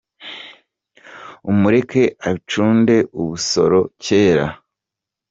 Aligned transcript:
Umureke 1.49 2.03
acunde 2.31 2.95
ubusoro 3.21 3.79
kera 4.03 4.47